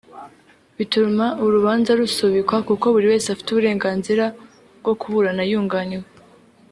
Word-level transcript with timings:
bituma 0.77 1.25
urubanza 1.45 1.91
rusubikwa 1.99 2.57
kuko 2.67 2.85
buri 2.93 3.05
wese 3.11 3.27
afite 3.29 3.47
uburenganzira 3.51 4.25
bwo 4.79 4.93
kuburana 5.01 5.43
yunganiwe 5.51 6.07